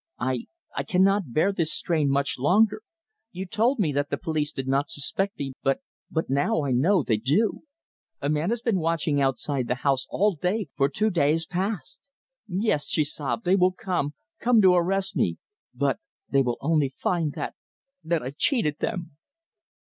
I 0.17 0.47
I 0.75 0.81
cannot 0.81 1.31
bear 1.31 1.53
this 1.53 1.71
strain 1.71 2.09
much 2.09 2.39
longer. 2.39 2.81
You 3.31 3.45
told 3.45 3.77
me 3.77 3.91
that 3.93 4.09
the 4.09 4.17
police 4.17 4.51
did 4.51 4.67
not 4.67 4.89
suspect 4.89 5.37
me, 5.37 5.53
but 5.61 5.81
but, 6.09 6.27
now 6.27 6.63
I 6.65 6.71
know 6.71 7.03
they 7.03 7.17
do. 7.17 7.65
A 8.19 8.27
man 8.27 8.49
has 8.49 8.63
been 8.63 8.79
watching 8.79 9.21
outside 9.21 9.67
the 9.67 9.75
house 9.85 10.07
all 10.09 10.33
day 10.33 10.69
for 10.75 10.89
two 10.89 11.11
days 11.11 11.45
past. 11.45 12.09
Yes," 12.47 12.87
she 12.87 13.03
sobbed, 13.03 13.45
"they 13.45 13.55
will 13.55 13.73
come, 13.73 14.15
come 14.39 14.59
to 14.63 14.73
arrest 14.73 15.15
me, 15.15 15.37
but 15.71 15.99
they 16.27 16.41
will 16.41 16.57
only 16.61 16.95
find 16.97 17.33
that 17.33 17.53
that 18.03 18.23
I've 18.23 18.37
cheated 18.37 18.79
them!" 18.79 19.17